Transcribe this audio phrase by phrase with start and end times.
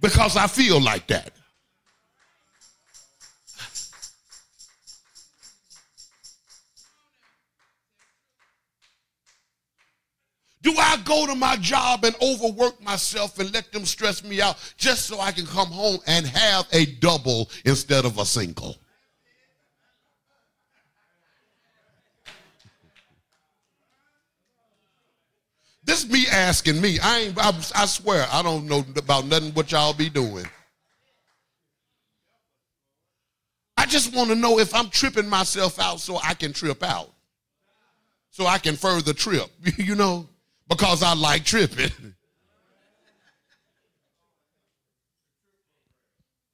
[0.00, 1.32] because I feel like that.
[10.60, 14.56] Do I go to my job and overwork myself and let them stress me out
[14.76, 18.76] just so I can come home and have a double instead of a single?
[25.88, 26.98] This is me asking me.
[27.00, 27.38] I ain't.
[27.38, 30.44] I, I swear I don't know about nothing what y'all be doing.
[33.74, 37.10] I just want to know if I'm tripping myself out so I can trip out,
[38.28, 39.48] so I can further trip.
[39.78, 40.28] you know
[40.68, 41.90] because I like tripping.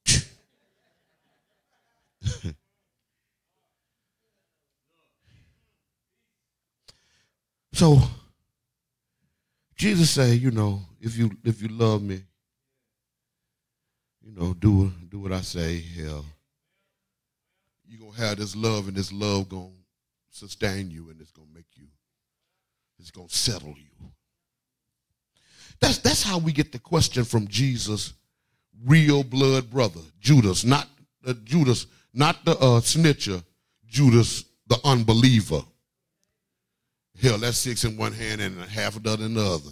[7.72, 7.98] so
[9.84, 12.22] Jesus said, you know, if you if you love me,
[14.22, 16.24] you know, do do what I say, hell.
[17.84, 19.68] You're gonna have this love, and this love gonna
[20.30, 21.84] sustain you, and it's gonna make you
[22.98, 24.08] it's to settle you.
[25.82, 28.14] That's, that's how we get the question from Jesus'
[28.86, 30.88] real blood brother, Judas, not
[31.26, 33.44] uh, Judas, not the uh, snitcher,
[33.86, 35.60] Judas, the unbeliever.
[37.20, 39.70] Hell, that's six in one hand and half a dozen in the other.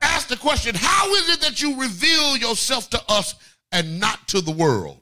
[0.00, 3.34] Ask the question, how is it that you reveal yourself to us
[3.72, 5.00] and not to the world?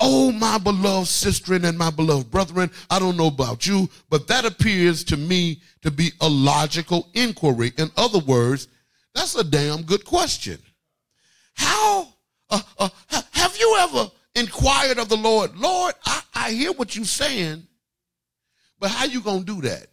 [0.00, 4.44] Oh, my beloved sister and my beloved brethren, I don't know about you, but that
[4.44, 7.72] appears to me to be a logical inquiry.
[7.76, 8.68] In other words,
[9.14, 10.58] that's a damn good question.
[11.54, 12.14] How
[12.48, 12.88] uh, uh,
[13.32, 17.66] have you ever inquired of the Lord, Lord, I, I hear what you're saying,
[18.80, 19.86] but how you gonna do that?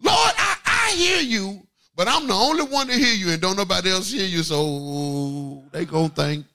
[0.00, 3.56] Lord, I, I hear you, but I'm the only one to hear you, and don't
[3.56, 6.46] nobody else hear you, so they gonna think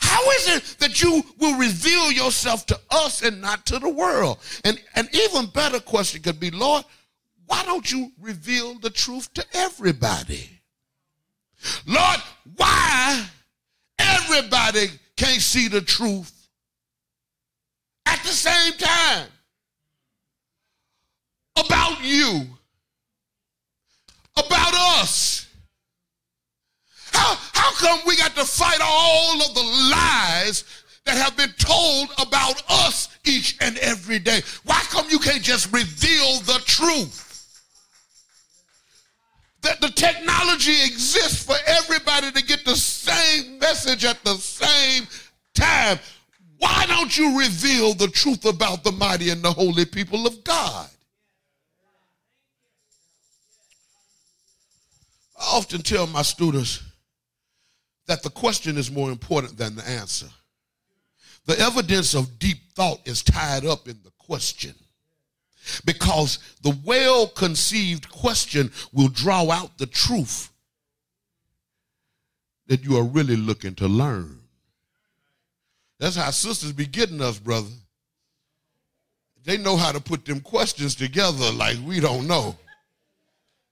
[0.00, 4.38] How is it that you will reveal yourself to us and not to the world?
[4.64, 6.84] And an even better question could be, Lord,
[7.46, 10.48] why don't you reveal the truth to everybody?
[11.86, 12.20] Lord,
[12.56, 13.26] why
[13.98, 16.32] everybody can't see the truth
[18.06, 19.28] at the same time
[21.56, 22.46] about you,
[24.36, 25.46] about us?
[27.12, 30.64] How, how come we got to fight all of the lies
[31.06, 34.42] that have been told about us each and every day?
[34.64, 37.22] Why come you can't just reveal the truth?
[39.62, 45.08] That the technology exists for everybody to get the same message at the same
[45.54, 45.98] time.
[46.58, 50.88] Why don't you reveal the truth about the mighty and the holy people of God?
[55.38, 56.82] I often tell my students,
[58.06, 60.28] that the question is more important than the answer.
[61.46, 64.74] The evidence of deep thought is tied up in the question.
[65.84, 70.50] Because the well conceived question will draw out the truth
[72.68, 74.40] that you are really looking to learn.
[75.98, 77.70] That's how sisters be getting us, brother.
[79.44, 82.56] They know how to put them questions together like we don't know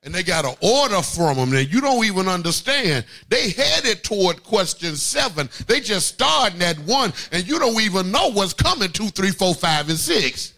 [0.04, 3.04] and they got an order from them that you don't even understand.
[3.28, 5.48] They headed toward question seven.
[5.66, 9.54] They just starting at one, and you don't even know what's coming two, three, four,
[9.54, 10.52] five, and six.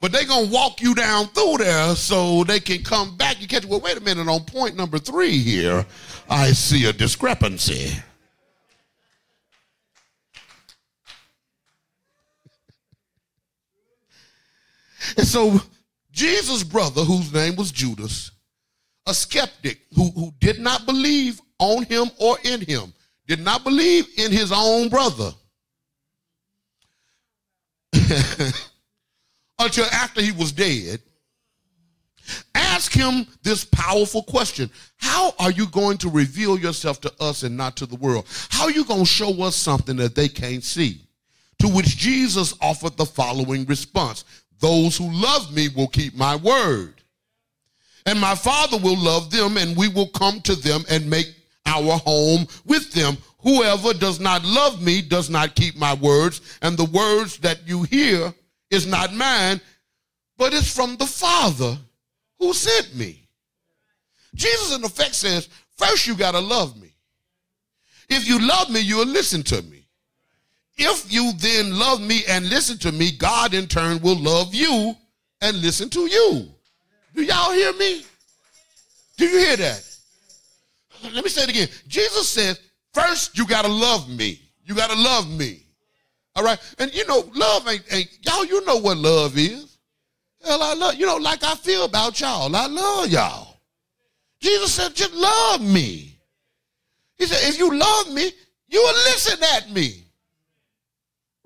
[0.00, 3.40] But they gonna walk you down through there so they can come back.
[3.40, 5.86] You catch well, wait a minute, on point number three here,
[6.28, 7.92] I see a discrepancy.
[15.16, 15.60] And so
[16.12, 18.30] Jesus' brother, whose name was Judas,
[19.06, 22.92] a skeptic who, who did not believe on him or in him,
[23.26, 25.32] did not believe in his own brother
[29.58, 31.00] until after he was dead.
[32.54, 37.56] Ask him this powerful question How are you going to reveal yourself to us and
[37.56, 38.26] not to the world?
[38.50, 41.02] How are you going to show us something that they can't see?
[41.60, 44.24] To which Jesus offered the following response
[44.60, 46.94] those who love me will keep my word.
[48.06, 51.34] And my Father will love them, and we will come to them and make
[51.66, 53.16] our home with them.
[53.40, 57.82] Whoever does not love me does not keep my words, and the words that you
[57.84, 58.34] hear
[58.70, 59.60] is not mine,
[60.36, 61.76] but it's from the Father
[62.38, 63.26] who sent me.
[64.34, 66.94] Jesus, in effect, says, First, you got to love me.
[68.08, 69.79] If you love me, you'll listen to me.
[70.82, 74.96] If you then love me and listen to me, God in turn will love you
[75.42, 76.48] and listen to you.
[77.14, 78.02] Do y'all hear me?
[79.18, 79.86] Do you hear that?
[81.12, 81.68] Let me say it again.
[81.86, 82.58] Jesus said,
[82.94, 84.40] first you got to love me.
[84.64, 85.66] You got to love me.
[86.34, 86.58] All right?
[86.78, 89.76] And you know, love ain't, ain't, y'all, you know what love is.
[90.42, 92.56] Hell, I love, you know, like I feel about y'all.
[92.56, 93.60] I love y'all.
[94.40, 96.16] Jesus said, just love me.
[97.18, 98.32] He said, if you love me,
[98.68, 100.04] you will listen at me.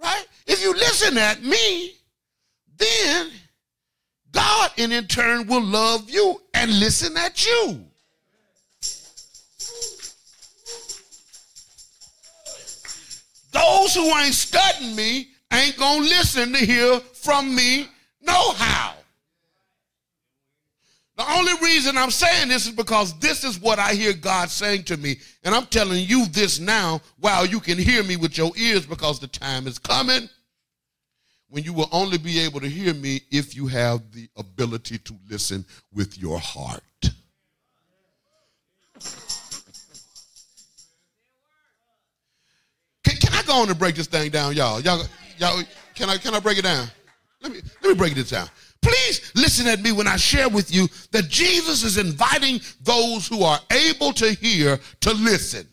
[0.05, 0.27] Right?
[0.47, 1.93] If you listen at me,
[2.77, 3.31] then
[4.33, 7.83] God and in turn will love you and listen at you.
[13.51, 17.89] Those who ain't studying me ain't gonna listen to hear from me
[18.21, 18.95] no how.
[21.17, 24.85] The only reason I'm saying this is because this is what I hear God saying
[24.85, 25.17] to me.
[25.45, 29.21] And I'm telling you this now while you can hear me with your ears because
[29.21, 30.29] the time is coming
[31.49, 35.15] when you will only be able to hear me if you have the ability to
[35.31, 36.83] listen with your heart.
[43.05, 44.81] Can, can I go on and break this thing down, y'all?
[44.81, 45.05] Y'all,
[45.39, 45.63] y'all,
[45.95, 46.89] can I can I break it down?
[47.41, 48.49] Let me let me break this down.
[48.85, 53.43] Please listen at me when I share with you that Jesus is inviting those who
[53.43, 55.67] are able to hear to listen.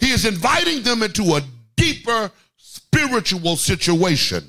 [0.00, 1.42] He is inviting them into a
[1.76, 4.42] deeper spiritual situation.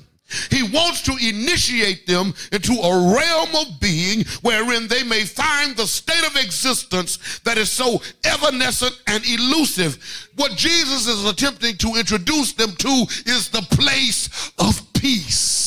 [0.50, 5.86] He wants to initiate them into a realm of being wherein they may find the
[5.86, 9.98] state of existence that is so evanescent and elusive.
[10.36, 15.65] What Jesus is attempting to introduce them to is the place of peace.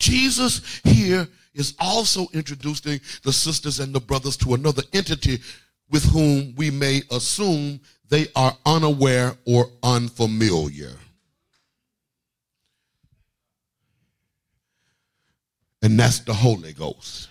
[0.00, 5.38] Jesus here is also introducing the sisters and the brothers to another entity
[5.90, 10.92] with whom we may assume they are unaware or unfamiliar.
[15.82, 17.28] And that's the Holy Ghost.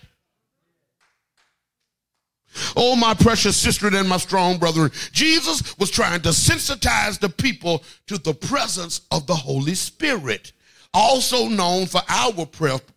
[2.76, 4.90] Oh, my precious sister and my strong brother.
[5.12, 10.52] Jesus was trying to sensitize the people to the presence of the Holy Spirit,
[10.92, 12.46] also known for our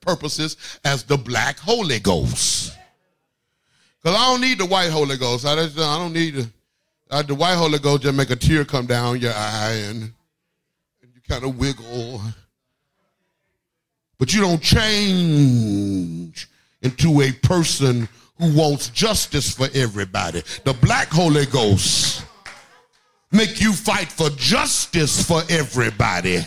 [0.01, 2.77] purposes as the Black Holy Ghost.
[4.01, 5.45] Because I don't need the white Holy Ghost.
[5.45, 6.49] I, just, I don't need the
[7.13, 11.11] uh, the white Holy Ghost just make a tear come down your eye and, and
[11.13, 12.19] you kind of wiggle.
[14.17, 16.49] But you don't change
[16.81, 18.09] into a person
[18.39, 20.41] who wants justice for everybody.
[20.63, 22.25] The black Holy Ghost
[23.31, 26.39] make you fight for justice for everybody.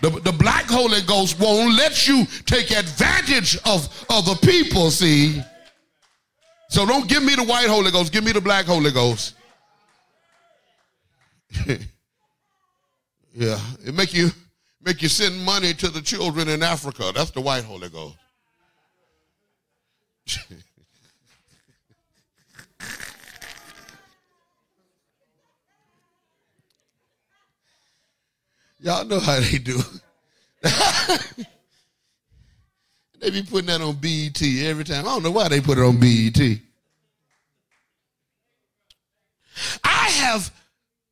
[0.00, 5.42] The, the black Holy Ghost won't let you take advantage of other people, see?
[6.68, 9.34] So don't give me the white Holy Ghost, give me the black Holy Ghost.
[13.34, 14.30] yeah, it make you
[14.82, 17.10] make you send money to the children in Africa.
[17.14, 18.16] That's the white Holy Ghost.
[28.80, 29.78] Y'all know how they do.
[33.20, 35.06] they be putting that on BET every time.
[35.06, 36.60] I don't know why they put it on BET.
[39.82, 40.52] I have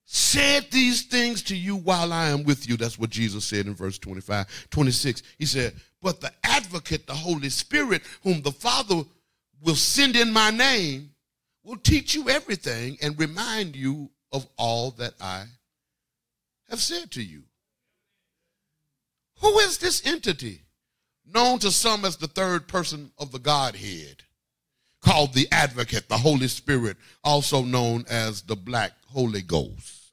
[0.04, 2.76] said these things to you while I am with you.
[2.76, 5.22] That's what Jesus said in verse 25, 26.
[5.38, 9.02] He said, But the advocate, the Holy Spirit, whom the Father
[9.62, 11.10] will send in my name,
[11.64, 15.46] will teach you everything and remind you of all that I
[16.70, 17.42] have said to you.
[19.40, 20.62] Who is this entity?
[21.26, 24.22] Known to some as the third person of the Godhead,
[25.02, 30.12] called the advocate, the Holy Spirit, also known as the Black Holy Ghost.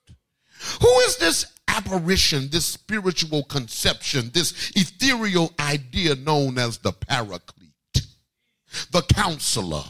[0.82, 8.06] Who is this apparition, this spiritual conception, this ethereal idea known as the paraclete,
[8.92, 9.84] the counselor,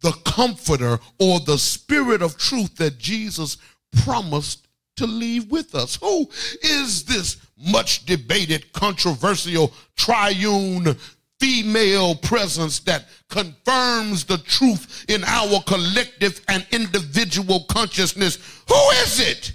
[0.00, 3.56] the comforter, or the spirit of truth that Jesus
[4.04, 4.66] promised
[5.00, 5.96] to leave with us?
[5.96, 6.28] Who
[6.62, 10.96] is this much debated, controversial, triune
[11.38, 18.38] female presence that confirms the truth in our collective and individual consciousness?
[18.68, 19.52] Who is it?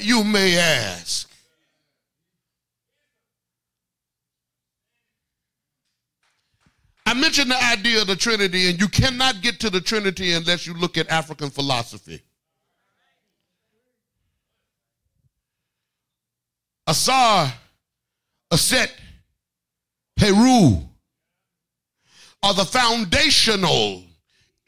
[0.00, 1.30] you may ask.
[7.04, 10.66] I mentioned the idea of the Trinity, and you cannot get to the Trinity unless
[10.66, 12.20] you look at African philosophy.
[16.86, 17.52] Asar,
[18.52, 18.92] Aset,
[20.18, 20.80] Heru
[22.42, 24.04] are the foundational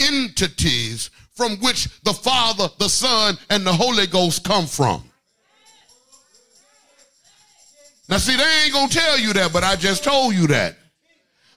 [0.00, 5.04] entities from which the Father, the Son, and the Holy Ghost come from.
[8.08, 10.76] Now, see, they ain't to tell you that, but I just told you that.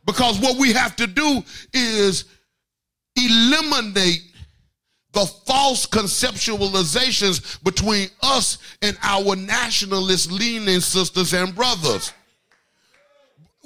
[0.06, 2.26] Because what we have to do is
[3.16, 4.31] eliminate
[5.14, 12.14] the false conceptualizations between us and our nationalist leaning sisters and brothers.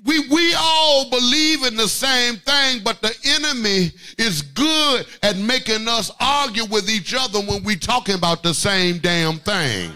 [0.05, 5.87] We, we all believe in the same thing, but the enemy is good at making
[5.87, 9.91] us argue with each other when we're talking about the same damn thing.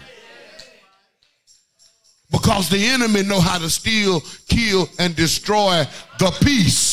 [2.32, 5.84] Because the enemy know how to steal, kill, and destroy
[6.18, 6.89] the peace.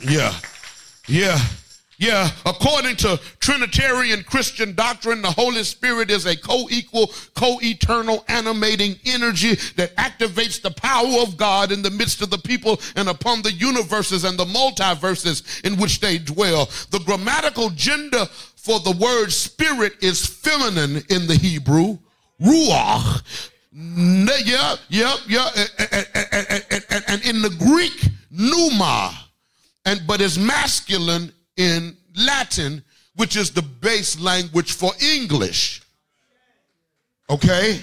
[0.00, 0.34] Yeah.
[1.06, 1.38] Yeah.
[1.98, 8.22] Yeah, according to Trinitarian Christian doctrine, the Holy Spirit is a co equal, co eternal,
[8.28, 13.08] animating energy that activates the power of God in the midst of the people and
[13.08, 16.66] upon the universes and the multiverses in which they dwell.
[16.90, 18.26] The grammatical gender
[18.56, 21.98] for the word spirit is feminine in the Hebrew,
[22.42, 23.22] ruach.
[23.72, 25.48] Yeah, yeah, yeah.
[27.08, 29.25] And, in the Greek, pneuma
[29.86, 35.80] and but is masculine in Latin, which is the base language for English.
[37.30, 37.80] Okay?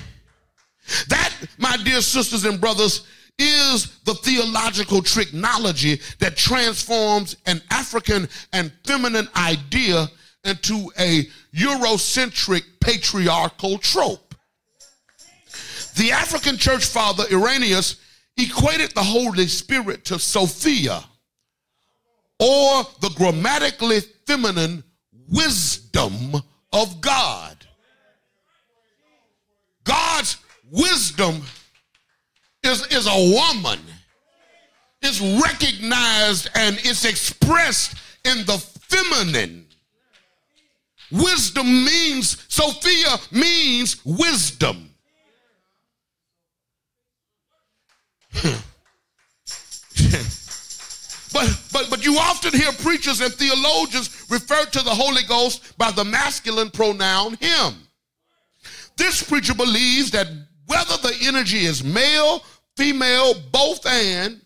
[1.08, 3.08] That, my dear sisters and brothers,
[3.40, 10.08] is the theological technology that transforms an African and feminine idea
[10.44, 11.24] into a
[11.56, 14.36] Eurocentric patriarchal trope.
[15.96, 17.96] The African church father Irenaeus
[18.38, 21.04] equated the Holy Spirit to Sophia
[22.44, 24.84] or the grammatically feminine
[25.30, 26.36] wisdom
[26.74, 27.56] of God.
[29.86, 30.36] God's
[30.70, 31.42] wisdom
[32.64, 33.80] is, is a woman.
[35.02, 37.96] It's recognized and it's expressed
[38.26, 39.68] in the feminine.
[41.12, 44.90] Wisdom means, Sophia means wisdom.
[51.34, 55.92] But, but, but you often hear preachers and theologians refer to the Holy Ghost by
[55.92, 57.74] the masculine pronoun him.
[58.96, 60.28] This preacher believes that
[60.68, 62.44] whether the energy is male,
[62.78, 64.40] female, both and,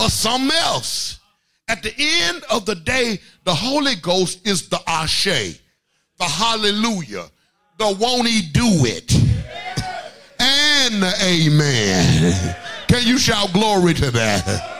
[0.00, 1.20] or something else,
[1.68, 5.60] at the end of the day, the Holy Ghost is the ashe,
[6.18, 7.26] the hallelujah,
[7.78, 9.12] the won't he do it,
[10.38, 12.56] and amen.
[12.88, 14.75] Can you shout glory to that?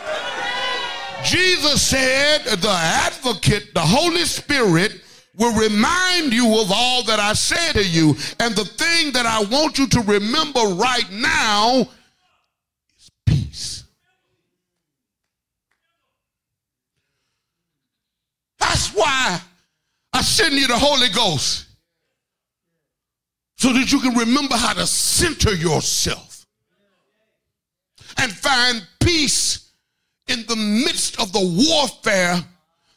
[1.23, 5.01] Jesus said, the advocate, the Holy Spirit,
[5.37, 8.15] will remind you of all that I said to you.
[8.39, 11.87] And the thing that I want you to remember right now
[12.97, 13.83] is peace.
[18.59, 19.39] That's why
[20.13, 21.65] I send you the Holy Ghost.
[23.57, 26.45] So that you can remember how to center yourself
[28.17, 29.66] and find peace
[30.27, 32.43] in the midst of the warfare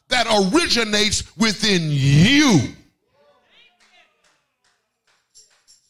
[0.09, 2.59] that originates within you.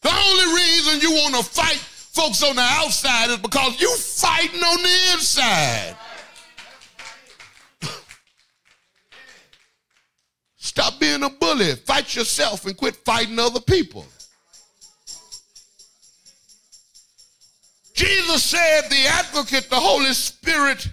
[0.01, 4.61] The only reason you want to fight folks on the outside is because you fighting
[4.61, 5.95] on the inside.
[10.57, 11.75] Stop being a bully.
[11.75, 14.05] Fight yourself and quit fighting other people.
[17.93, 20.87] Jesus said, the advocate, the Holy Spirit,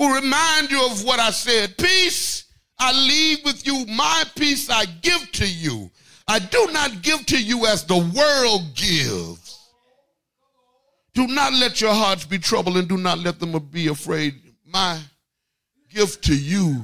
[0.00, 1.76] will remind you of what I said.
[1.76, 2.44] Peace
[2.78, 5.90] I leave with you, my peace I give to you.
[6.26, 9.58] I do not give to you as the world gives.
[11.12, 14.40] Do not let your hearts be troubled and do not let them be afraid.
[14.64, 14.98] My
[15.90, 16.82] gift to you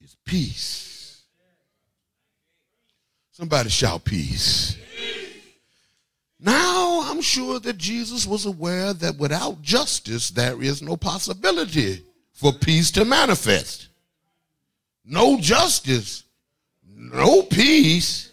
[0.00, 1.22] is peace.
[3.32, 4.76] Somebody shout peace.
[6.38, 6.71] Now,
[7.12, 12.02] I'm sure that Jesus was aware that without justice, there is no possibility
[12.32, 13.88] for peace to manifest.
[15.04, 16.24] No justice,
[16.82, 18.32] no peace.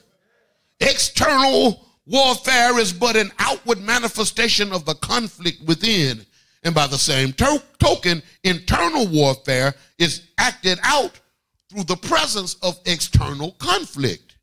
[0.80, 6.26] External warfare is but an outward manifestation of the conflict within.
[6.64, 11.20] And by the same to- token, internal warfare is acted out
[11.70, 14.38] through the presence of external conflict.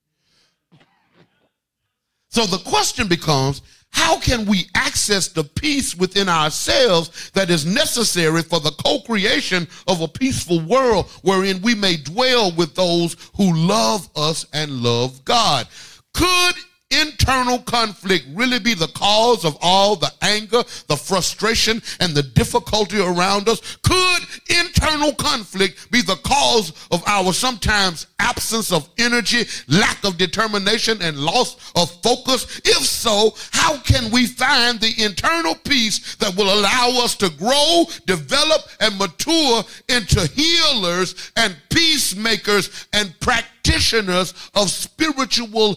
[2.28, 3.62] So the question becomes
[3.96, 9.66] how can we access the peace within ourselves that is necessary for the co creation
[9.88, 15.24] of a peaceful world wherein we may dwell with those who love us and love
[15.24, 15.66] God?
[16.12, 16.54] Could
[17.00, 23.00] internal conflict really be the cause of all the anger, the frustration, and the difficulty
[23.00, 23.60] around us?
[23.82, 31.00] Could internal conflict be the cause of our sometimes absence of energy, lack of determination,
[31.02, 32.60] and loss of focus?
[32.64, 37.84] If so, how can we find the internal peace that will allow us to grow,
[38.06, 45.76] develop, and mature into healers and peacemakers and practitioners of spiritual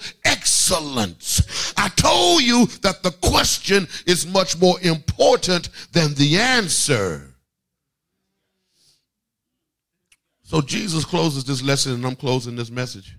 [0.69, 1.73] excellence?
[1.77, 7.33] I told you that the question is much more important than the answer.
[10.43, 13.15] So Jesus closes this lesson, and I'm closing this message.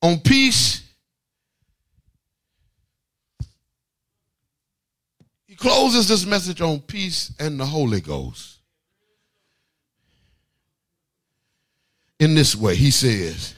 [0.00, 0.84] On peace,
[5.46, 8.58] he closes this message on peace and the Holy Ghost.
[12.20, 13.54] In this way, he says,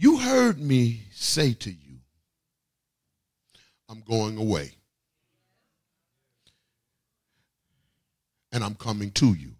[0.00, 1.98] You heard me say to you,
[3.88, 4.78] I'm going away.
[8.52, 9.52] and I'm coming to you.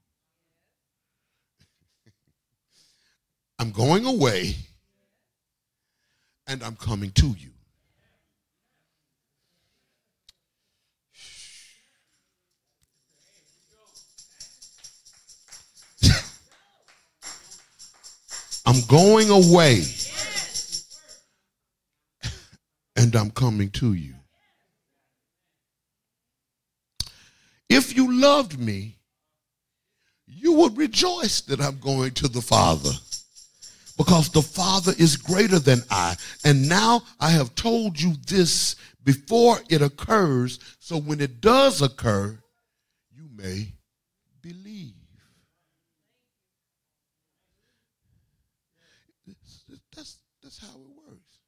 [3.59, 4.54] I'm going away
[6.47, 7.50] and I'm coming to you.
[18.66, 19.83] I'm going away
[22.99, 24.14] and I'm coming to you.
[27.69, 28.97] If you loved me,
[30.26, 32.90] you would rejoice that I'm going to the Father
[33.97, 36.17] because the Father is greater than I.
[36.45, 42.38] And now I have told you this before it occurs, so when it does occur,
[43.11, 43.75] you may
[44.43, 44.95] believe.
[49.95, 51.40] That's, that's how it works.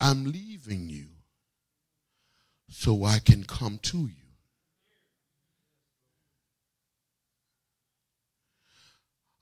[0.00, 1.06] I'm leaving you
[2.68, 4.26] so I can come to you.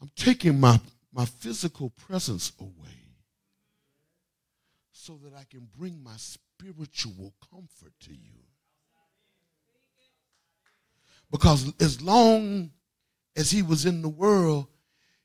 [0.01, 0.81] I'm taking my,
[1.13, 3.05] my physical presence away
[4.93, 8.45] so that I can bring my spiritual comfort to you.
[11.31, 12.71] Because as long
[13.35, 14.67] as he was in the world,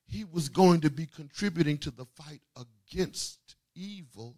[0.08, 4.38] he was going to be contributing to the fight against evil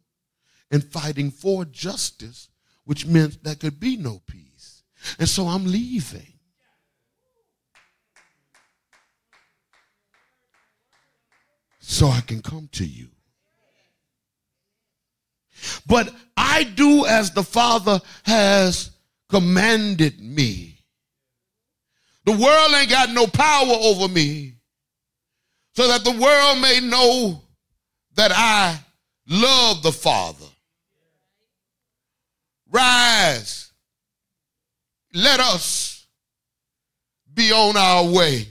[0.72, 2.50] and fighting for justice
[2.86, 4.84] which meant there could be no peace.
[5.20, 6.34] And so I'm leaving.
[11.80, 13.08] So I can come to you.
[15.86, 18.92] But I do as the Father has
[19.30, 20.80] commanded me.
[22.26, 24.56] The world ain't got no power over me,
[25.76, 27.42] so that the world may know
[28.16, 28.80] that I
[29.28, 30.46] love the Father.
[32.72, 33.72] Rise.
[35.14, 36.06] Let us
[37.34, 38.48] be on our way.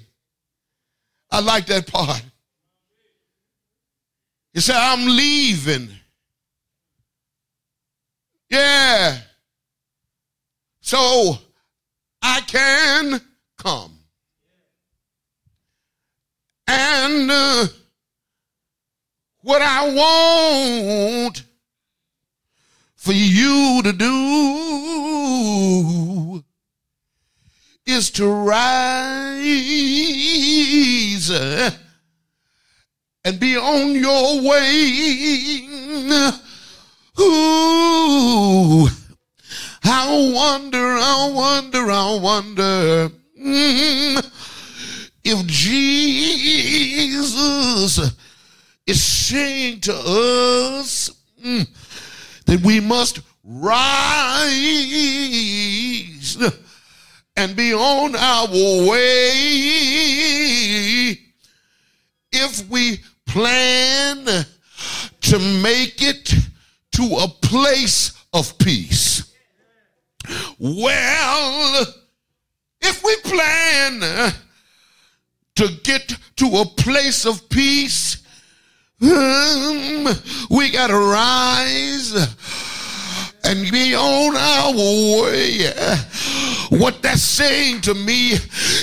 [1.30, 2.22] I like that part.
[4.52, 5.88] He said, I'm leaving.
[8.50, 9.18] Yeah.
[10.80, 11.38] So
[12.20, 13.20] I can
[13.56, 13.96] come.
[16.66, 17.66] And uh,
[19.42, 21.44] what I want
[23.00, 24.10] for you to do
[27.86, 29.40] is to rise
[33.24, 35.64] and be on your way.
[37.18, 38.86] Ooh,
[39.82, 43.10] I wonder, I wonder, I wonder
[43.42, 44.22] mm,
[45.24, 46.52] if Jesus
[48.86, 51.10] is saying to us,
[51.42, 51.66] mm,
[52.50, 54.48] that we must rise
[57.36, 58.48] and be on our
[58.88, 59.30] way
[62.32, 64.24] if we plan
[65.20, 66.34] to make it
[66.90, 69.32] to a place of peace.
[70.58, 71.86] Well,
[72.80, 74.00] if we plan
[75.54, 78.19] to get to a place of peace,
[79.00, 82.12] we got to rise
[83.44, 85.72] and be on our way.
[86.68, 88.32] What that's saying to me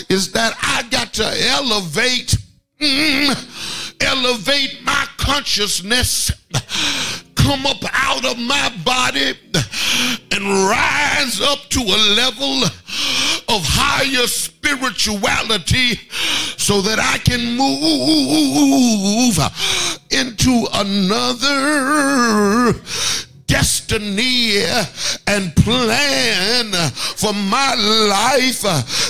[0.10, 2.36] is that I got to elevate,
[2.82, 6.32] mm, elevate my consciousness,
[7.36, 9.36] come up out of my body
[10.32, 12.64] and rise up to a level
[13.50, 16.00] of higher spirituality
[16.58, 19.38] so that I can move
[20.18, 22.74] into another
[23.46, 24.58] destiny
[25.28, 28.62] and plan for my life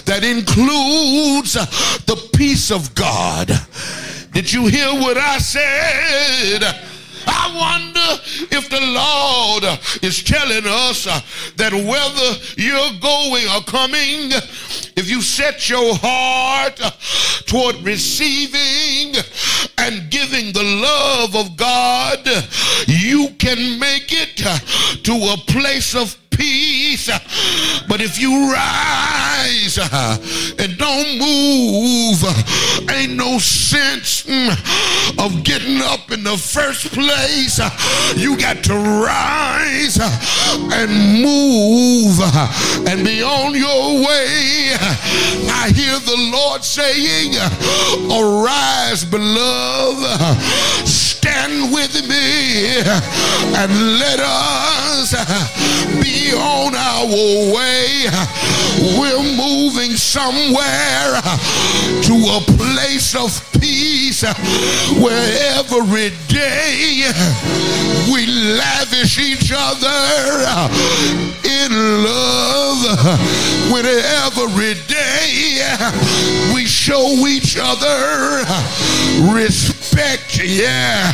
[0.06, 1.54] that includes
[2.06, 3.52] the peace of God.
[4.34, 6.64] Did you hear what I said?
[7.28, 8.22] I wonder
[8.56, 9.64] if the Lord
[10.02, 11.20] is telling us uh,
[11.58, 14.32] that whether you're going or coming,
[14.96, 16.92] if you set your heart uh,
[17.46, 19.16] toward receiving
[19.78, 22.26] and giving the love of God,
[22.88, 24.58] you can make it uh,
[25.04, 27.08] to a place of peace.
[27.88, 29.78] But if you rise
[30.60, 30.77] and
[31.20, 32.24] move,
[32.90, 34.50] ain't no sense mm,
[35.24, 37.60] of getting up in the first place.
[38.16, 42.20] You got to rise and move
[42.88, 44.74] and be on your way.
[45.50, 47.34] I hear the Lord saying,
[48.12, 50.42] Arise, beloved,
[50.88, 52.80] stand with me
[53.56, 55.14] and let us
[56.02, 57.06] be on our
[57.54, 58.06] way.
[59.00, 64.34] We're moving somewhere Uh, to a place of peace uh,
[65.02, 70.00] where every day uh, we lavish each other
[71.44, 71.72] in
[72.04, 73.10] love.
[73.72, 75.62] When every day
[76.54, 78.46] we show each other
[79.34, 80.40] respect.
[80.42, 81.12] Yeah.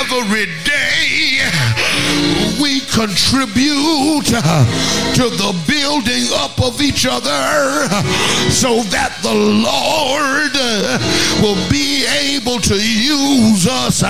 [0.00, 7.88] Every day we contribute to the building up of each other
[8.50, 10.52] so that the Lord
[11.42, 14.02] will be able to use us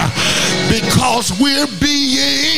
[0.68, 2.55] because we're being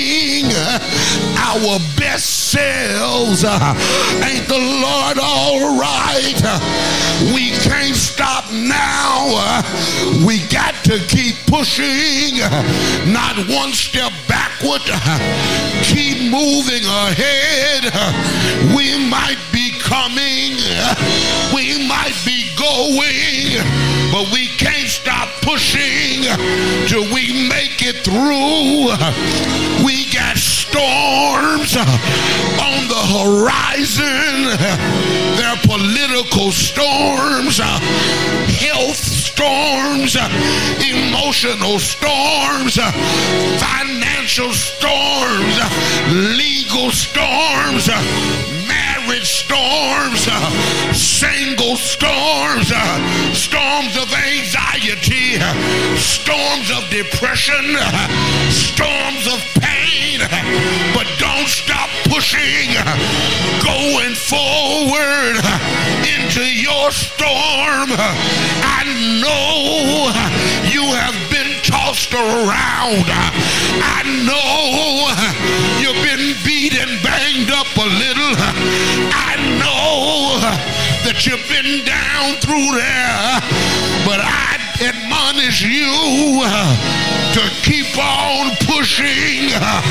[1.48, 3.44] our best selves.
[3.44, 6.36] Ain't the Lord all right?
[7.34, 9.62] We can't stop now.
[10.26, 12.38] We got to keep pushing,
[13.10, 14.82] not one step backward.
[15.82, 17.92] Keep moving ahead.
[18.76, 20.58] We might be coming,
[21.54, 23.56] we might be going,
[24.12, 26.22] but we can't stop pushing
[26.86, 28.92] till we make it through.
[29.84, 30.36] We got
[30.70, 34.58] storms on the horizon.
[35.36, 40.16] There are political storms, health storms,
[40.84, 42.76] emotional storms,
[43.60, 45.56] financial storms,
[46.36, 47.88] legal storms,
[49.08, 57.64] marriage storms, uh, single storms, uh, storms of anxiety, uh, storms of depression,
[58.50, 60.20] storms of pain.
[60.94, 62.68] But don't stop pushing,
[63.64, 65.40] going forward
[66.04, 67.88] into your storm.
[68.60, 68.84] I
[69.22, 70.12] know
[70.68, 73.08] you have been tossed around.
[73.80, 75.08] I know
[75.80, 78.37] you've been beat and banged up a little.
[81.20, 83.40] You've been down through there,
[84.06, 89.50] but I admonish you uh, to keep on pushing.
[89.52, 89.82] Uh,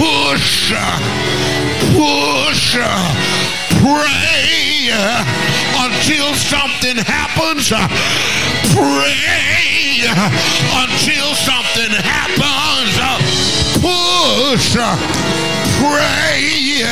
[0.00, 0.98] push, uh,
[1.92, 2.76] push,
[3.76, 4.88] pray
[5.84, 7.68] until something happens.
[8.72, 10.00] Pray
[10.80, 12.96] until something happens.
[13.84, 14.76] Push,
[15.78, 16.82] pray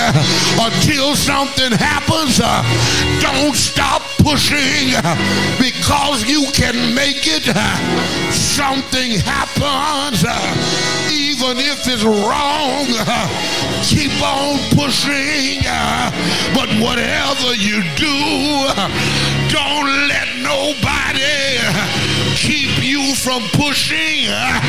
[0.59, 2.39] until something happens.
[3.21, 4.95] Don't stop pushing
[5.59, 7.45] because you can make it.
[8.33, 10.25] Something happens
[11.11, 12.87] even if it's wrong.
[13.83, 15.63] Keep on pushing.
[16.55, 18.17] But whatever you do,
[19.51, 21.23] don't let nobody
[22.37, 22.76] keep
[23.15, 24.61] from pushing uh,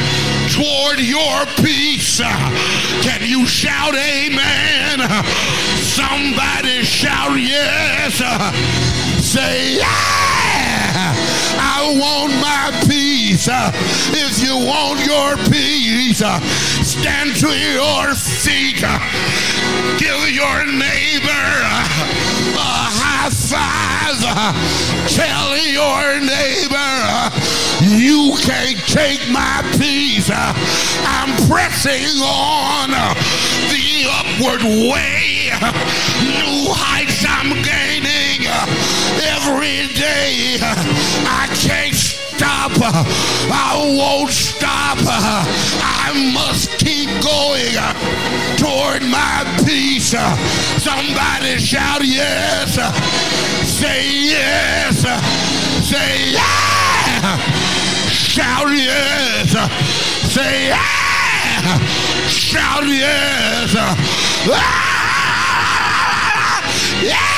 [0.50, 2.20] toward your peace.
[2.24, 2.28] Uh,
[3.02, 5.02] can you shout amen?
[5.02, 5.24] Uh,
[5.82, 8.18] somebody shout yes.
[9.24, 11.14] Say yeah.
[11.60, 13.48] I want my peace.
[13.50, 16.22] If you want your peace,
[17.02, 18.82] stand to your feet.
[19.98, 21.48] Give your neighbor
[22.54, 24.18] a high five.
[25.10, 27.32] Tell your neighbor,
[27.96, 30.30] you can't take my peace.
[30.32, 32.90] I'm pressing on
[33.72, 33.88] the
[34.20, 35.50] upward way.
[36.22, 38.48] New heights I'm gaining
[39.22, 40.58] every day.
[40.62, 41.96] I can't
[42.38, 42.72] stop.
[43.52, 44.98] I won't stop.
[45.02, 47.74] I must keep going
[48.58, 50.14] toward my peace.
[50.82, 52.76] Somebody shout yes.
[53.66, 55.02] Say yes.
[55.90, 57.38] Say yeah.
[58.10, 59.52] Shout yes.
[60.32, 61.80] Say yeah.
[62.28, 63.76] Shout yes.
[64.50, 64.94] Ah!
[67.02, 67.37] Yeah.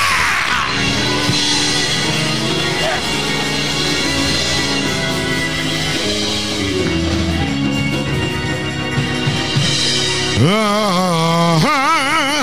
[10.42, 12.36] I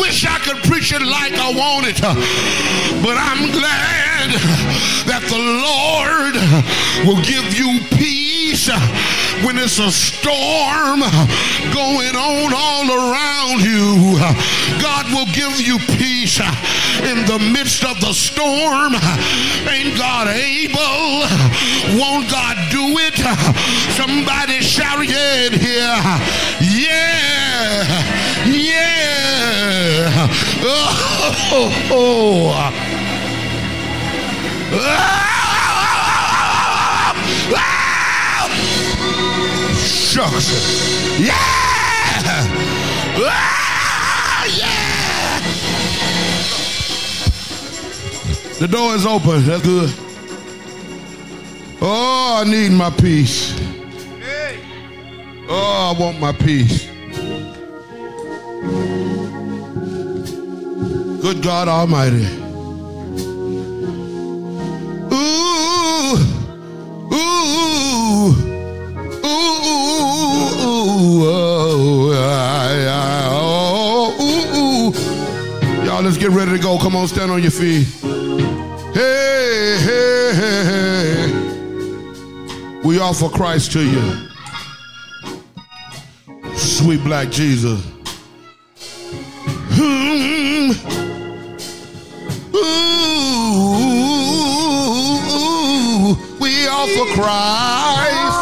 [0.00, 4.30] wish I could preach it like I wanted, but I'm glad
[5.04, 6.36] that the Lord
[7.04, 8.70] will give you peace
[9.44, 11.00] when it's a storm
[11.72, 14.16] going on all around you.
[14.80, 16.40] God will give you peace
[17.04, 18.94] in the midst of the storm.
[19.68, 21.28] Ain't God able?
[22.00, 23.14] Won't God do it?
[23.92, 25.96] Somebody shout yeah here.
[26.60, 27.84] Yeah.
[28.46, 30.28] Yeah.
[30.62, 31.70] Oh.
[31.90, 32.54] oh.
[39.76, 40.48] Shucks.
[41.20, 41.34] Yeah.
[43.22, 44.90] Ah, yeah.
[48.58, 49.44] The door is open.
[49.44, 50.09] That's good.
[52.32, 53.60] Oh, I need my peace.
[55.48, 56.86] Oh, I want my peace.
[61.20, 62.24] Good God Almighty.
[65.12, 66.16] Ooh,
[67.12, 68.30] ooh,
[69.24, 69.64] ooh, ooh,
[71.26, 75.84] oh, I, I, oh, ooh, ooh.
[75.84, 76.78] Y'all, let's get ready to go.
[76.78, 77.88] Come on, stand on your feet.
[78.94, 80.09] Hey, hey, hey, hey.
[82.90, 84.28] We offer Christ to you.
[86.56, 87.80] Sweet black Jesus.
[89.70, 90.72] Hmm.
[92.52, 92.66] Ooh,
[96.40, 98.39] we offer Christ.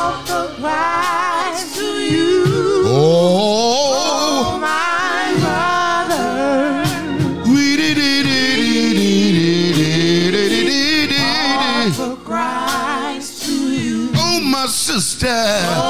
[15.18, 15.87] Sister.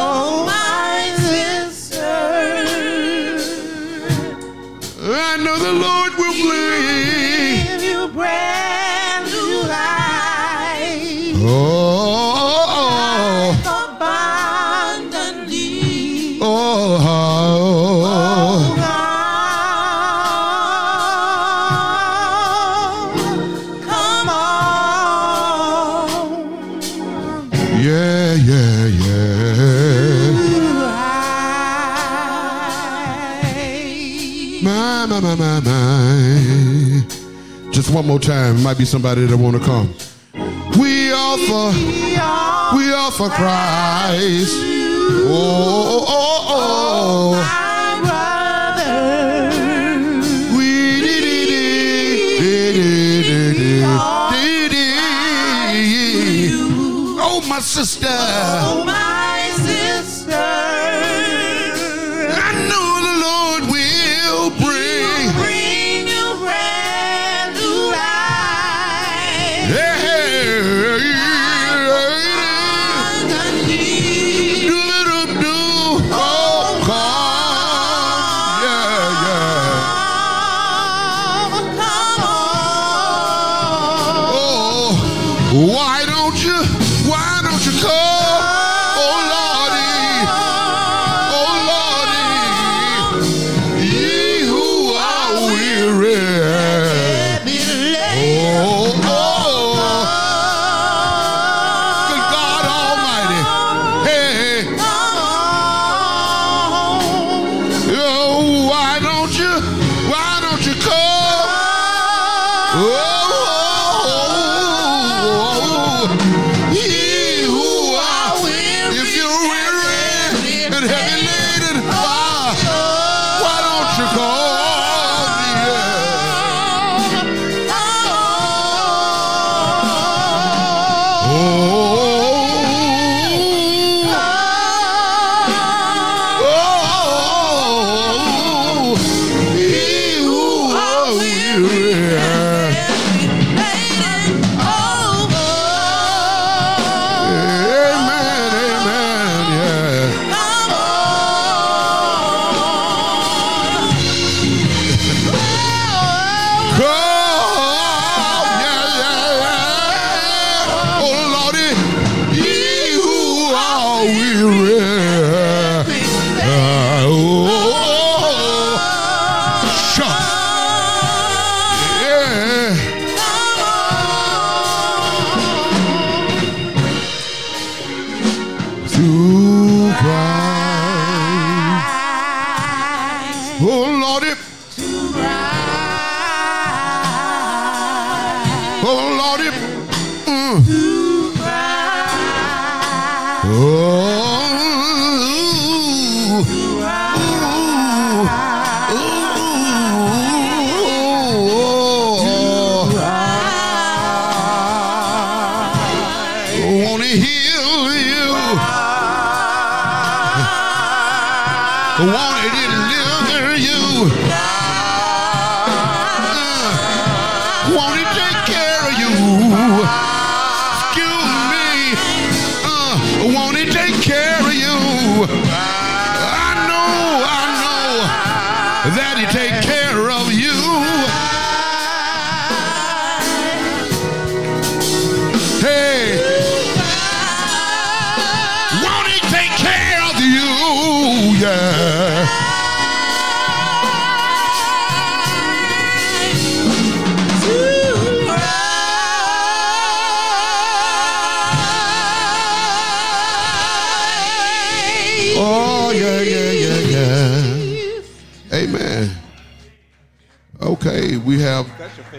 [37.88, 38.56] Just one more time.
[38.56, 39.94] It Might be somebody that want to come.
[40.78, 41.74] We offer,
[42.76, 44.52] we offer Christ.
[45.24, 47.32] Oh, oh, oh, oh.
[48.84, 50.58] oh.
[50.58, 51.48] We did it,
[52.38, 53.96] did it, did it,
[54.34, 56.52] did it.
[57.18, 58.87] Oh, my sister.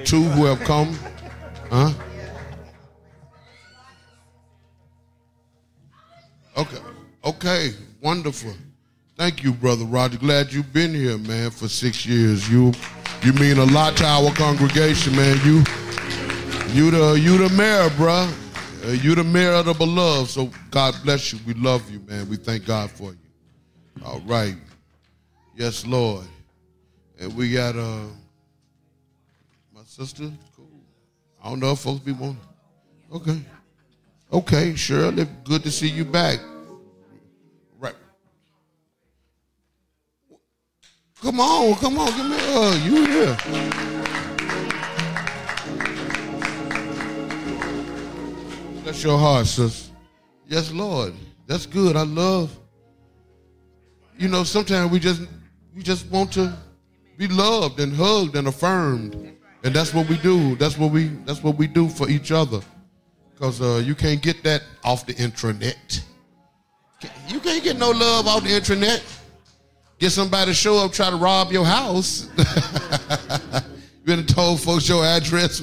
[0.05, 0.97] Two who have come.
[1.71, 1.91] Huh?
[6.57, 6.77] Okay.
[7.23, 7.71] Okay.
[8.01, 8.53] Wonderful.
[9.17, 10.17] Thank you, brother Roger.
[10.17, 12.49] Glad you've been here, man, for six years.
[12.49, 12.71] You
[13.23, 15.37] you mean a lot to our congregation, man.
[15.45, 15.63] You
[16.73, 18.33] you the you the mayor, bruh.
[18.85, 20.29] Uh, you the mayor of the beloved.
[20.29, 21.39] So God bless you.
[21.45, 22.29] We love you, man.
[22.29, 23.17] We thank God for you.
[24.05, 24.55] All right.
[25.55, 26.25] Yes, Lord.
[27.19, 28.05] And we got uh
[29.99, 30.31] sister.
[30.55, 30.65] Cool.
[31.43, 32.37] I don't know if folks be wanting.
[33.13, 33.41] Okay.
[34.31, 36.39] Okay, Shirley, good to see you back.
[37.77, 37.95] Right.
[41.21, 42.81] Come on, come on, give me a hug.
[42.85, 43.37] You here.
[48.83, 49.91] Bless your heart, sis.
[50.47, 51.13] Yes, Lord.
[51.45, 51.97] That's good.
[51.97, 52.57] I love.
[54.17, 55.23] You know, sometimes we just
[55.75, 56.53] we just want to
[57.17, 59.35] be loved and hugged and affirmed.
[59.63, 60.55] And that's what we do.
[60.55, 62.61] That's what we that's what we do for each other.
[63.33, 66.01] Because uh, you can't get that off the intranet.
[67.27, 69.03] You can't get no love off the internet.
[69.99, 72.29] Get somebody to show up, try to rob your house.
[72.37, 75.61] you been told folks your address.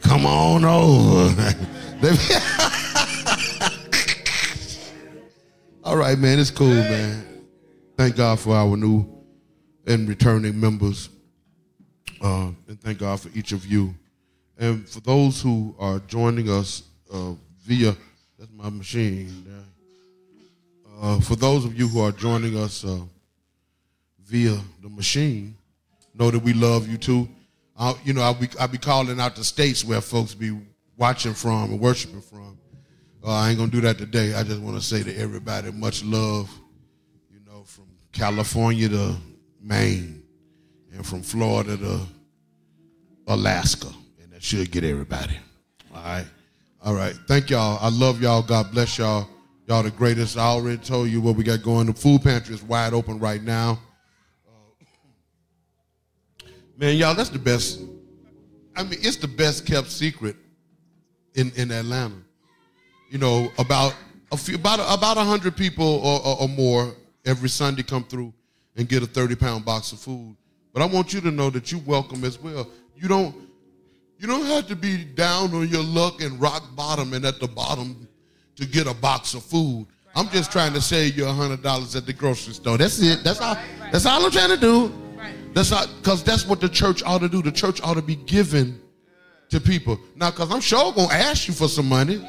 [0.00, 1.54] Come on over.
[5.84, 6.38] All right, man.
[6.38, 7.24] It's cool, man.
[7.96, 9.06] Thank God for our new
[9.86, 11.08] and returning members.
[12.20, 13.94] Uh, and thank God for each of you.
[14.58, 17.32] And for those who are joining us uh,
[17.64, 17.96] via,
[18.38, 19.46] that's my machine.
[21.00, 22.98] Uh, for those of you who are joining us uh,
[24.24, 25.56] via the machine,
[26.14, 27.28] know that we love you too.
[27.78, 30.58] i you know, I'll be, I'll be calling out the states where folks be
[30.96, 32.58] watching from and worshiping from.
[33.24, 34.34] Uh, I ain't gonna do that today.
[34.34, 36.50] I just want to say to everybody, much love.
[37.32, 39.16] You know, from California to
[39.60, 40.17] Maine,
[40.98, 42.00] and from Florida to
[43.28, 43.86] Alaska,
[44.20, 45.38] and that should get everybody.
[45.94, 46.26] All right,
[46.82, 47.14] all right.
[47.28, 47.78] Thank y'all.
[47.80, 48.42] I love y'all.
[48.42, 49.28] God bless y'all.
[49.68, 50.36] Y'all the greatest.
[50.36, 51.86] I already told you what we got going.
[51.86, 53.78] The food pantry is wide open right now.
[54.44, 57.80] Uh, man, y'all, that's the best.
[58.74, 60.34] I mean, it's the best kept secret
[61.34, 62.16] in, in Atlanta.
[63.08, 63.94] You know, about
[64.32, 66.92] a few, about about hundred people or, or, or more
[67.24, 68.32] every Sunday come through
[68.76, 70.34] and get a thirty pound box of food.
[70.78, 72.68] But I want you to know that you're welcome as well.
[72.94, 73.34] You don't
[74.16, 77.48] you don't have to be down on your luck and rock bottom and at the
[77.48, 78.06] bottom
[78.54, 79.88] to get a box of food.
[80.14, 82.78] I'm just trying to save you a hundred dollars at the grocery store.
[82.78, 83.24] That's it.
[83.24, 83.58] That's all.
[83.90, 84.92] That's all I'm trying to do.
[85.52, 87.42] That's not because that's what the church ought to do.
[87.42, 88.80] The church ought to be given
[89.48, 89.98] to people.
[90.14, 92.24] Now, because I'm sure gonna ask you for some money.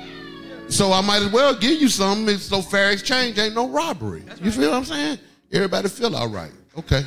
[0.69, 2.27] So I might as well give you some.
[2.27, 4.23] It's so fair exchange ain't no robbery.
[4.41, 5.19] You feel what I'm saying?
[5.51, 6.51] Everybody feel all right.
[6.75, 7.03] Okay.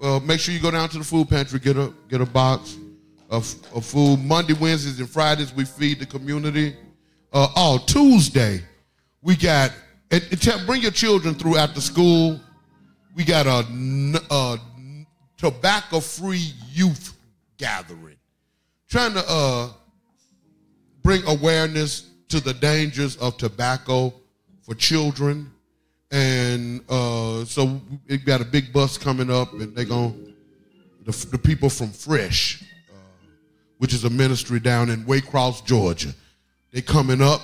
[0.00, 2.78] Well, make sure you go down to the food pantry, get a get a box
[3.28, 4.18] of, of food.
[4.18, 6.74] Monday, Wednesdays, and Fridays we feed the community.
[7.30, 8.62] Uh, oh, Tuesday
[9.20, 9.72] we got
[10.10, 12.40] and tell- bring your children through after school.
[13.14, 13.66] We got a,
[14.30, 14.58] a
[15.36, 17.12] tobacco-free youth
[17.58, 18.16] gathering,
[18.88, 19.68] trying to uh,
[21.02, 24.14] bring awareness to the dangers of tobacco
[24.62, 25.50] for children.
[26.10, 30.34] And uh, so we got a big bus coming up, and they're going
[31.04, 32.96] the, the people from Fresh, uh,
[33.78, 36.12] which is a ministry down in Waycross, Georgia.
[36.72, 37.40] They coming up,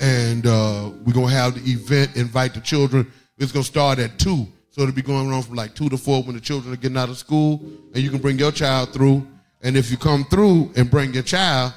[0.00, 2.16] and uh, we're gonna have the event.
[2.16, 3.10] Invite the children.
[3.38, 4.46] It's gonna start at two.
[4.70, 6.98] So it'll be going on from like two to four when the children are getting
[6.98, 7.60] out of school,
[7.94, 9.26] and you can bring your child through.
[9.62, 11.72] And if you come through and bring your child,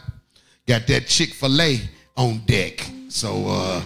[0.66, 1.80] got that Chick Fil A
[2.18, 2.86] on deck.
[3.08, 3.82] So uh,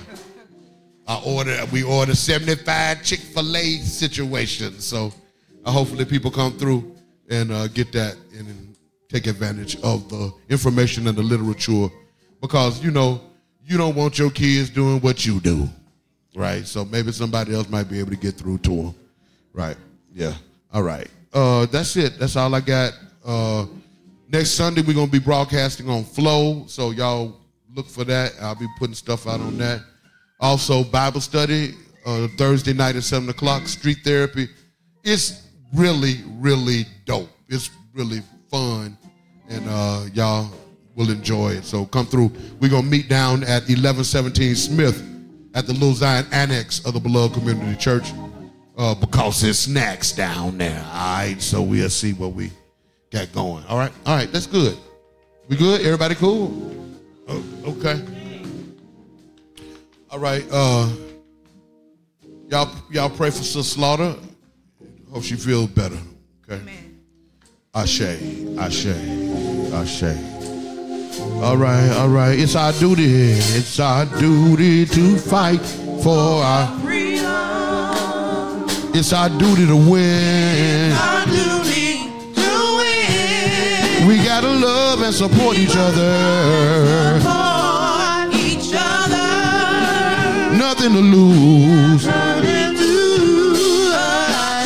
[1.11, 4.85] I order, we order seventy five Chick Fil A situations.
[4.85, 5.11] So
[5.65, 6.95] uh, hopefully people come through
[7.29, 8.75] and uh, get that and, and
[9.09, 11.89] take advantage of the information and the literature,
[12.39, 13.19] because you know
[13.65, 15.67] you don't want your kids doing what you do,
[16.33, 16.65] right?
[16.65, 18.95] So maybe somebody else might be able to get through to them.
[19.51, 19.75] Right.
[20.13, 20.33] Yeah.
[20.71, 21.09] All right.
[21.33, 22.19] Uh, that's it.
[22.19, 22.93] That's all I got.
[23.25, 23.65] Uh,
[24.29, 27.35] next Sunday we're gonna be broadcasting on Flow, so y'all
[27.75, 28.31] look for that.
[28.41, 29.81] I'll be putting stuff out on that.
[30.41, 31.75] Also, Bible study
[32.05, 33.67] uh, Thursday night at seven o'clock.
[33.67, 34.47] Street therapy.
[35.03, 37.29] It's really, really dope.
[37.47, 38.97] It's really fun,
[39.49, 40.49] and uh, y'all
[40.95, 41.63] will enjoy it.
[41.63, 42.31] So come through.
[42.59, 45.01] We're gonna meet down at eleven seventeen Smith
[45.53, 48.11] at the Little Zion Annex of the Beloved Community Church
[48.77, 50.83] uh, because there's snacks down there.
[50.91, 52.51] All right, so we'll see what we
[53.11, 53.63] got going.
[53.65, 54.77] All right, all right, that's good.
[55.47, 55.81] We good?
[55.81, 56.71] Everybody cool?
[57.27, 58.01] Oh, okay.
[60.11, 60.45] All right.
[60.51, 60.89] Uh,
[62.49, 64.15] y'all, y'all pray for Sister Slaughter.
[65.11, 65.97] Hope she feels better.
[66.49, 66.61] Okay.
[67.73, 68.01] Ashe,
[68.57, 68.87] Ashe,
[69.73, 70.03] Ashe.
[71.41, 72.37] All right, all right.
[72.37, 73.05] It's our duty.
[73.31, 75.61] It's our duty to fight
[76.03, 76.67] for our.
[76.79, 77.31] Freedom,
[78.93, 80.91] It's our duty to win.
[80.91, 84.07] our duty to win.
[84.07, 87.19] We gotta love and support each other.
[90.81, 92.07] Nothing to lose.
[92.07, 94.65] Nothing to hide.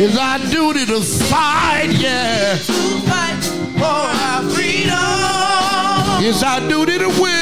[0.00, 2.52] It's our duty to fight, yeah.
[2.54, 2.60] To
[3.08, 3.42] fight
[3.76, 6.22] for our freedom.
[6.24, 7.37] It's our duty to win.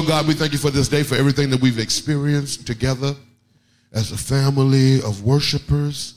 [0.00, 3.14] Lord God, we thank you for this day, for everything that we've experienced together
[3.92, 6.14] as a family of worshipers.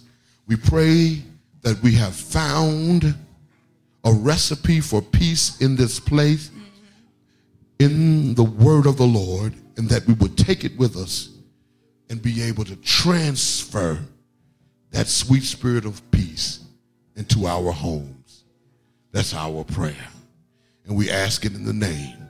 [0.47, 1.21] We pray
[1.63, 3.13] that we have found
[4.05, 6.49] a recipe for peace in this place,
[7.77, 11.31] in the word of the Lord, and that we would take it with us
[12.09, 13.99] and be able to transfer
[14.91, 16.63] that sweet spirit of peace
[17.17, 18.45] into our homes.
[19.11, 20.07] That's our prayer.
[20.85, 22.22] And we ask it in the name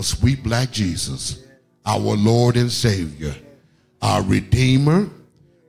[0.00, 1.44] of sweet black Jesus,
[1.84, 3.34] our Lord and Savior,
[4.00, 5.10] our Redeemer,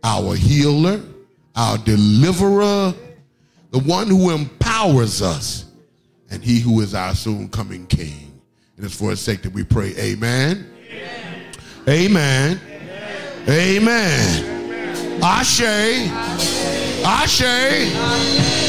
[0.05, 1.01] our healer,
[1.53, 2.93] our deliverer,
[3.71, 5.65] the one who empowers us,
[6.29, 8.41] and he who is our soon coming King.
[8.77, 10.65] And it's for his sake that we pray, Amen.
[11.89, 12.59] Amen.
[13.49, 15.21] Amen.
[15.21, 15.61] Ashe.
[17.03, 17.41] Ashe.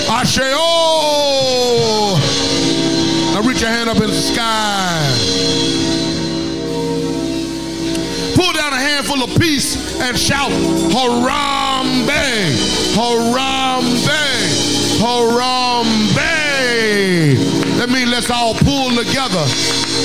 [0.09, 0.41] Ashe.
[0.43, 2.32] Oh.
[3.33, 5.09] Now reach your hand up in the sky.
[8.35, 12.13] Pull down a handful of peace and shout, Harambee.
[12.93, 14.23] Harambee.
[15.01, 16.23] Harambee.
[17.79, 19.45] That means let's all pull together.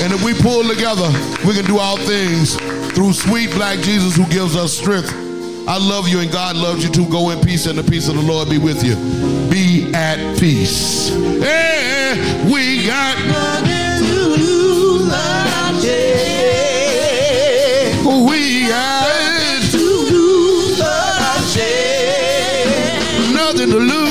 [0.02, 1.10] And if we pull together,
[1.46, 2.56] we can do all things
[2.94, 5.27] through sweet black Jesus who gives us strength.
[5.68, 7.06] I love you and God loves you too.
[7.10, 8.96] Go in peace and the peace of the Lord be with you.
[9.50, 11.10] Be at peace.
[11.10, 14.48] Yeah, we got nothing to lose.
[18.30, 19.08] we got
[23.34, 24.07] nothing to lose.